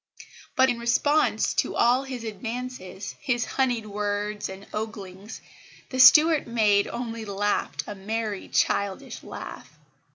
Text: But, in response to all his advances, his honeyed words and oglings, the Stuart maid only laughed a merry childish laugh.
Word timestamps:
But, 0.55 0.71
in 0.71 0.79
response 0.79 1.53
to 1.53 1.75
all 1.75 2.01
his 2.05 2.23
advances, 2.23 3.13
his 3.19 3.45
honeyed 3.45 3.85
words 3.85 4.49
and 4.49 4.65
oglings, 4.73 5.41
the 5.91 5.99
Stuart 5.99 6.47
maid 6.47 6.87
only 6.87 7.23
laughed 7.23 7.83
a 7.85 7.93
merry 7.93 8.47
childish 8.47 9.21
laugh. 9.21 9.77